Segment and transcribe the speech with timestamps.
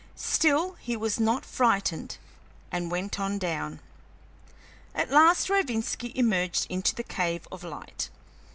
[0.15, 2.17] Still he was not frightened,
[2.71, 3.81] and went on down.
[4.95, 8.09] At last Rovinski emerged into the cave of light.